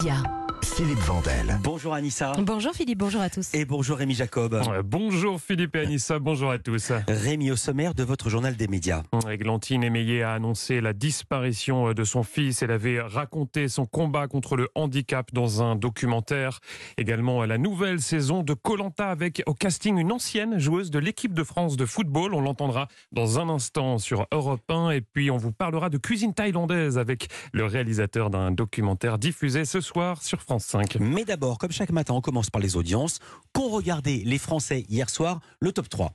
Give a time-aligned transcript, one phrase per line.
[0.00, 0.39] 讲。
[0.74, 1.58] Philippe Vandel.
[1.62, 2.32] Bonjour Anissa.
[2.38, 3.52] Bonjour Philippe, bonjour à tous.
[3.54, 4.54] Et bonjour Rémi Jacob.
[4.54, 6.92] Euh, Bonjour Philippe et Anissa, bonjour à tous.
[7.08, 9.02] Rémi au sommaire de votre journal des médias.
[9.30, 12.62] Églantine Émeillé a annoncé la disparition euh, de son fils.
[12.62, 16.60] Elle avait raconté son combat contre le handicap dans un documentaire.
[16.96, 21.44] Également la nouvelle saison de Colanta avec au casting une ancienne joueuse de l'équipe de
[21.44, 22.32] France de football.
[22.32, 24.90] On l'entendra dans un instant sur Europe 1.
[24.90, 29.80] Et puis on vous parlera de cuisine thaïlandaise avec le réalisateur d'un documentaire diffusé ce
[29.80, 30.98] soir sur France 5.
[31.00, 33.18] Mais d'abord, comme chaque matin, on commence par les audiences.
[33.52, 35.40] Qu'ont regardé les Français hier soir?
[35.60, 36.12] Le top 3.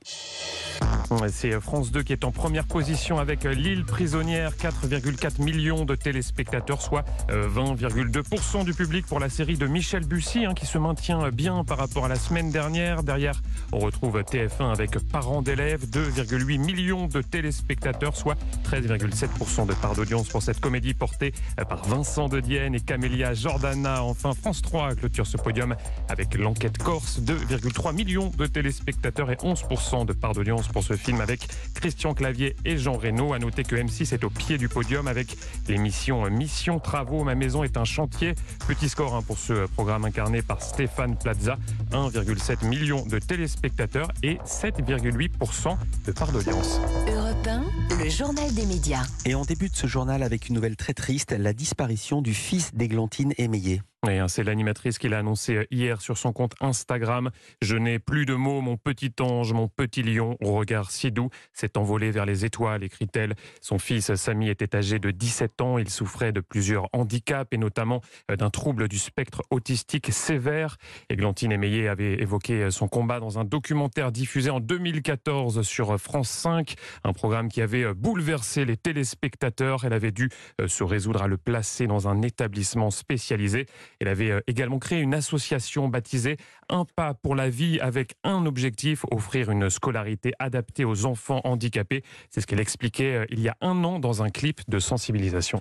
[1.10, 5.94] Ouais, C'est France 2 qui est en première position avec L'île prisonnière, 4,4 millions de
[5.94, 10.78] téléspectateurs, soit euh, 20,2% du public pour la série de Michel Bussy, hein, qui se
[10.78, 13.02] maintient bien par rapport à la semaine dernière.
[13.02, 13.40] Derrière,
[13.72, 20.28] on retrouve TF1 avec Parents d'élèves, 2,8 millions de téléspectateurs, soit 13,7% de part d'audience
[20.28, 24.02] pour cette comédie portée euh, par Vincent de Dienne et Camélia Jordana.
[24.02, 25.74] Enfin, France 3 clôture ce podium
[26.08, 31.20] avec l'enquête corse, 2,3 millions de téléspectateurs et 11% de part d'audience pour ce film
[31.20, 33.32] avec Christian Clavier et Jean Reno.
[33.32, 35.36] À noter que M6 est au pied du podium avec
[35.68, 37.24] l'émission Mission Travaux.
[37.24, 38.34] Ma maison est un chantier.
[38.66, 41.58] Petit score hein, pour ce programme incarné par Stéphane Plaza.
[41.92, 45.76] 1,7 million de téléspectateurs et 7,8%
[46.06, 46.80] de part d'audience.
[47.08, 49.04] Europe 1, le journal des médias.
[49.24, 53.32] Et on débute ce journal avec une nouvelle très triste, la disparition du fils d'Églantine
[53.38, 53.82] Émeillé.
[54.04, 57.30] Hein, c'est l'animatrice qui l'a annoncé euh, hier sur son compte Instagram.
[57.60, 61.30] Je n'ai plus de mots, mon petit ange, mon petit lion, au regard si doux,
[61.52, 63.34] s'est envolé vers les étoiles, écrit-elle.
[63.60, 65.78] Son fils Samy était âgé de 17 ans.
[65.78, 70.76] Il souffrait de plusieurs handicaps et notamment euh, d'un trouble du spectre autistique sévère.
[71.10, 76.30] Églantine Émeillé avait évoqué euh, son combat dans un documentaire diffusé en 2014 sur France
[76.30, 79.84] 5, un programme qui avait bouleversé les téléspectateurs.
[79.84, 80.30] Elle avait dû
[80.66, 83.66] se résoudre à le placer dans un établissement spécialisé.
[84.00, 86.36] Elle avait euh, également créé une association baptisée
[86.68, 92.02] Un pas pour la vie avec un objectif, offrir une scolarité adaptée aux enfants handicapés.
[92.30, 95.60] C'est ce qu'elle expliquait euh, il y a un an dans un clip de sensibilisation.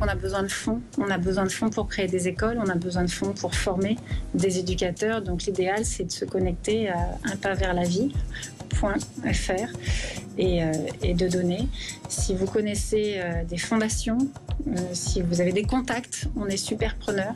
[0.00, 0.82] On a besoin de fonds.
[0.98, 2.58] On a besoin de fonds pour créer des écoles.
[2.58, 3.96] On a besoin de fonds pour former
[4.34, 5.22] des éducateurs.
[5.22, 8.12] Donc l'idéal, c'est de se connecter à un pas vers la vie.
[8.74, 9.52] .fr
[10.36, 10.72] et, euh,
[11.02, 11.68] et de donner.
[12.08, 14.18] Si vous connaissez des fondations,
[14.92, 17.34] si vous avez des contacts, on est super preneurs.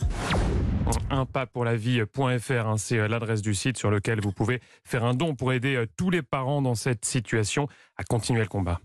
[1.11, 4.61] Un pas pour la vie.fr, hein, c'est euh, l'adresse du site sur lequel vous pouvez
[4.85, 8.49] faire un don pour aider euh, tous les parents dans cette situation à continuer le
[8.49, 8.81] combat.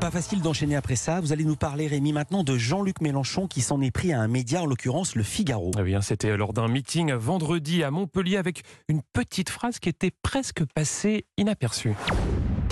[0.00, 1.20] Pas facile d'enchaîner après ça.
[1.20, 4.28] Vous allez nous parler, Rémi, maintenant de Jean-Luc Mélenchon qui s'en est pris à un
[4.28, 5.70] média, en l'occurrence le Figaro.
[5.78, 10.12] Eh bien, c'était lors d'un meeting vendredi à Montpellier avec une petite phrase qui était
[10.22, 11.94] presque passée inaperçue.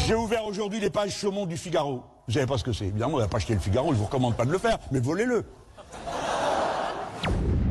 [0.07, 2.05] J'ai ouvert aujourd'hui les pages saumon du Figaro.
[2.29, 2.87] Vous savez pas ce que c'est.
[2.87, 5.01] Évidemment, on n'a pas acheté le Figaro, je vous recommande pas de le faire, mais
[5.01, 5.45] volez-le.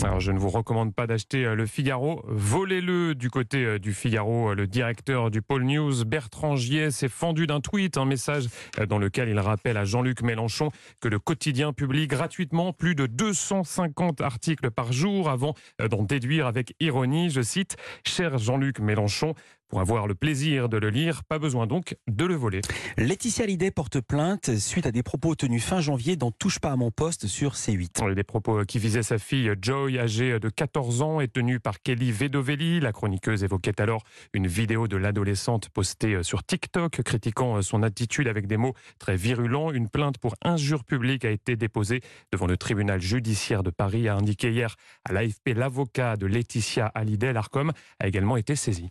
[0.03, 2.23] Alors, je ne vous recommande pas d'acheter euh, le Figaro.
[2.25, 4.49] Volez-le du côté euh, du Figaro.
[4.49, 8.47] Euh, Le directeur du pôle News, Bertrand Gier, s'est fendu d'un tweet, un message
[8.89, 14.21] dans lequel il rappelle à Jean-Luc Mélenchon que le quotidien publie gratuitement plus de 250
[14.21, 15.53] articles par jour avant
[15.89, 19.35] d'en déduire avec ironie, je cite, Cher Jean-Luc Mélenchon,
[19.71, 22.59] pour avoir le plaisir de le lire, pas besoin donc de le voler.
[22.97, 26.75] Laetitia Hallyday porte plainte suite à des propos tenus fin janvier dans Touche pas à
[26.75, 28.13] mon poste sur C8.
[28.13, 32.11] Des propos qui visaient sa fille Joy, âgée de 14 ans, et tenus par Kelly
[32.11, 32.81] Vedovelli.
[32.81, 38.47] La chroniqueuse évoquait alors une vidéo de l'adolescente postée sur TikTok, critiquant son attitude avec
[38.47, 39.71] des mots très virulents.
[39.71, 42.01] Une plainte pour injure publique a été déposée
[42.33, 47.31] devant le tribunal judiciaire de Paris, a indiqué hier à l'AFP l'avocat de Laetitia Hallyday.
[47.31, 48.89] L'ARCOM a également été saisi.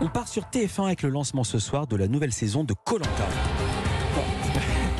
[0.00, 3.55] On part sur TF1 avec le lancement ce soir de la nouvelle saison de Colanta.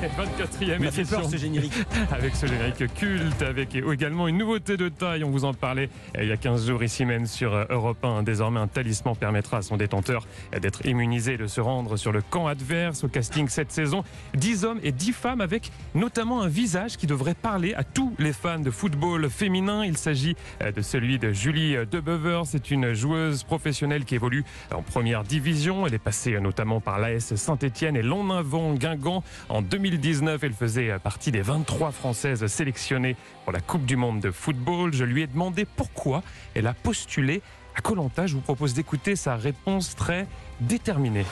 [0.09, 1.21] 24e m'a fait édition.
[1.21, 1.73] peur ce générique.
[2.11, 5.25] avec ce générique culte, avec également une nouveauté de taille.
[5.25, 8.05] On vous en parlait euh, il y a 15 jours ici même sur euh, Europe
[8.05, 8.23] 1.
[8.23, 12.13] Désormais, un talisman permettra à son détenteur euh, d'être immunisé et de se rendre sur
[12.13, 13.05] le camp adverse.
[13.05, 17.35] Au casting cette saison, 10 hommes et 10 femmes avec notamment un visage qui devrait
[17.35, 19.85] parler à tous les fans de football féminin.
[19.85, 22.43] Il s'agit de celui de Julie Debever.
[22.45, 24.45] C'est une joueuse professionnelle qui évolue
[24.75, 25.87] en première division.
[25.87, 29.63] Elle est passée notamment par l'AS Saint-Etienne et Longavant Guingamp en
[29.97, 30.45] 2019.
[30.45, 34.93] Elle faisait partie des 23 Françaises sélectionnées pour la Coupe du Monde de football.
[34.93, 36.23] Je lui ai demandé pourquoi
[36.55, 37.43] elle a postulé
[37.75, 38.27] à Colanta.
[38.27, 40.27] Je vous propose d'écouter sa réponse très
[40.61, 41.25] déterminée.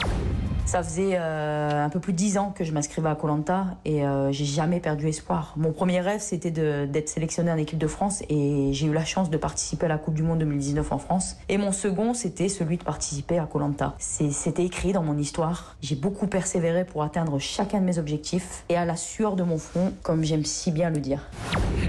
[0.67, 4.05] Ça faisait euh, un peu plus de 10 ans que je m'inscrivais à Colanta et
[4.05, 5.53] euh, j'ai jamais perdu espoir.
[5.57, 9.31] Mon premier rêve, c'était d'être sélectionné en équipe de France et j'ai eu la chance
[9.31, 11.37] de participer à la Coupe du Monde 2019 en France.
[11.49, 13.95] Et mon second, c'était celui de participer à Colanta.
[13.99, 15.77] C'était écrit dans mon histoire.
[15.83, 19.59] J'ai beaucoup persévéré pour atteindre chacun de mes objectifs et à la sueur de mon
[19.59, 21.21] front, comme j'aime si bien le dire.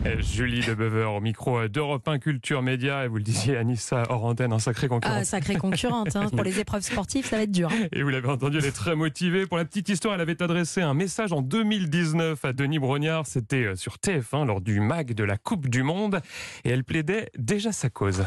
[0.20, 4.26] Julie de Bever au micro d'Europe 1 Culture Média et vous le disiez Anissa hors
[4.26, 5.16] antenne, un sacré concurrent.
[5.18, 6.16] Ah, sacrée concurrente.
[6.16, 6.30] Hein.
[6.30, 7.70] Pour les épreuves sportives, ça va être dur.
[7.72, 7.88] hein.
[7.92, 9.46] Et vous l'avez entendu, elle est très motivée.
[9.46, 13.26] Pour la petite histoire, elle avait adressé un message en 2019 à Denis Brognard.
[13.26, 16.22] C'était euh, sur TF1 lors du MAG de la Coupe du Monde.
[16.64, 18.24] Et elle plaidait déjà sa cause.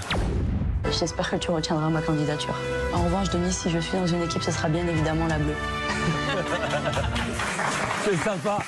[0.99, 2.55] J'espère que tu retiendras ma candidature.
[2.95, 5.55] En revanche, Denis, si je suis dans une équipe, ce sera bien évidemment la bleue.
[8.05, 8.59] C'est sympa.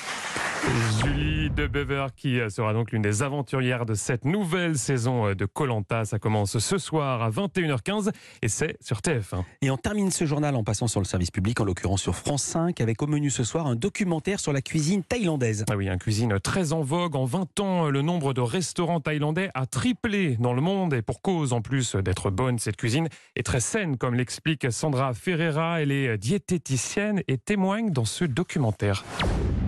[1.01, 5.35] Julie de Bever qui euh, sera donc l'une des aventurières de cette nouvelle saison euh,
[5.35, 6.05] de Colanta.
[6.05, 8.11] Ça commence ce soir à 21h15
[8.41, 9.43] et c'est sur TF1.
[9.61, 12.43] Et on termine ce journal en passant sur le service public, en l'occurrence sur France
[12.43, 15.65] 5, avec au menu ce soir un documentaire sur la cuisine thaïlandaise.
[15.69, 17.15] Ah oui, une cuisine très en vogue.
[17.15, 21.21] En 20 ans, le nombre de restaurants thaïlandais a triplé dans le monde et pour
[21.21, 25.81] cause en plus d'être bonne, cette cuisine est très saine, comme l'explique Sandra Ferreira.
[25.81, 29.03] Elle est diététicienne et témoigne dans ce documentaire.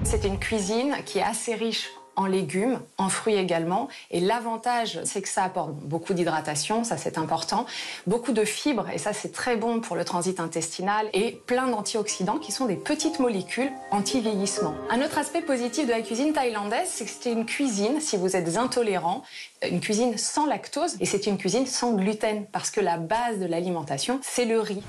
[0.05, 3.88] C'est une cuisine qui est assez riche en légumes, en fruits également.
[4.11, 7.65] Et l'avantage, c'est que ça apporte beaucoup d'hydratation, ça c'est important,
[8.05, 12.38] beaucoup de fibres, et ça c'est très bon pour le transit intestinal, et plein d'antioxydants
[12.38, 14.75] qui sont des petites molécules anti-vieillissement.
[14.91, 18.35] Un autre aspect positif de la cuisine thaïlandaise, c'est que c'est une cuisine, si vous
[18.35, 19.23] êtes intolérant,
[19.67, 23.45] une cuisine sans lactose, et c'est une cuisine sans gluten, parce que la base de
[23.45, 24.83] l'alimentation, c'est le riz.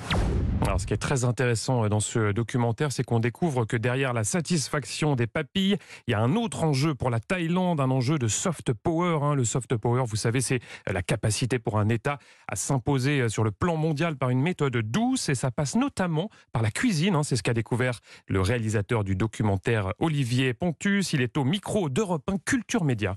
[0.62, 4.24] Alors, ce qui est très intéressant dans ce documentaire, c'est qu'on découvre que derrière la
[4.24, 8.28] satisfaction des papilles, il y a un autre enjeu pour la Thaïlande, un enjeu de
[8.28, 9.18] soft power.
[9.22, 9.34] hein.
[9.34, 12.18] Le soft power, vous savez, c'est la capacité pour un État
[12.48, 16.62] à s'imposer sur le plan mondial par une méthode douce, et ça passe notamment par
[16.62, 17.14] la cuisine.
[17.14, 17.22] hein.
[17.24, 21.12] C'est ce qu'a découvert le réalisateur du documentaire Olivier Pontus.
[21.12, 23.16] Il est au micro d'Europe 1 Culture Média.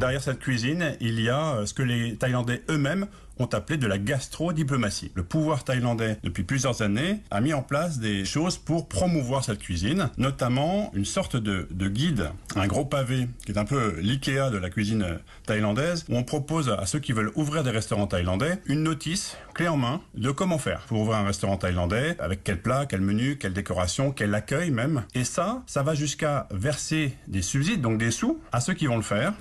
[0.00, 3.06] Derrière cette cuisine, il y a euh, ce que les Thaïlandais eux-mêmes
[3.40, 5.10] ont appelé de la gastro-diplomatie.
[5.14, 9.58] Le pouvoir thaïlandais, depuis plusieurs années, a mis en place des choses pour promouvoir cette
[9.58, 14.50] cuisine, notamment une sorte de, de guide, un gros pavé, qui est un peu l'IKEA
[14.50, 18.60] de la cuisine thaïlandaise, où on propose à ceux qui veulent ouvrir des restaurants thaïlandais
[18.66, 22.60] une notice, clé en main, de comment faire pour ouvrir un restaurant thaïlandais, avec quel
[22.60, 25.04] plat, quel menu, quelle décoration, quel accueil même.
[25.14, 28.96] Et ça, ça va jusqu'à verser des subsides, donc des sous, à ceux qui vont
[28.96, 29.32] le faire.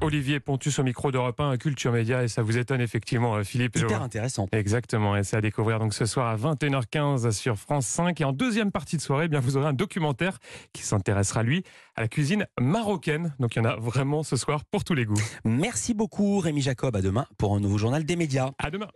[0.00, 3.76] Olivier Pontus au micro d'Europe 1 Culture Média, et ça vous étonne euh, Philippe.
[3.76, 4.46] Hyper intéressant.
[4.52, 8.20] Exactement, et c'est à découvrir donc ce soir à 21h15 sur France 5.
[8.20, 10.38] Et en deuxième partie de soirée, eh bien vous aurez un documentaire
[10.72, 11.64] qui s'intéressera lui
[11.96, 13.34] à la cuisine marocaine.
[13.38, 15.14] Donc il y en a vraiment ce soir pour tous les goûts.
[15.44, 16.96] Merci beaucoup Rémi Jacob.
[16.96, 18.50] À demain pour un nouveau journal des médias.
[18.58, 18.88] À demain.